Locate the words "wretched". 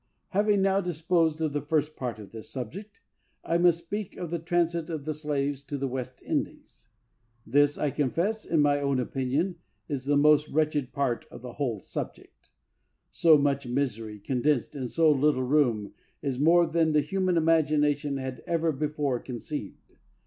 10.49-10.91